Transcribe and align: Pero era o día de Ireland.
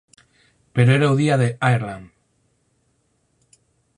Pero 0.73 0.89
era 0.97 1.11
o 1.13 1.17
día 1.21 1.35
de 1.43 1.49
Ireland. 1.73 2.05